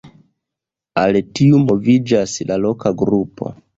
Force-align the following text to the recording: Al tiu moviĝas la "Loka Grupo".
Al 1.01 1.19
tiu 1.39 1.59
moviĝas 1.67 2.35
la 2.53 2.59
"Loka 2.65 2.95
Grupo". 3.03 3.53